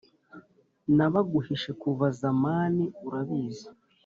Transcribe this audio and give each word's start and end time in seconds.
nabaguhishe 0.95 1.71
kuva 1.81 2.05
zamani 2.21 2.83
urabizi 3.05 3.67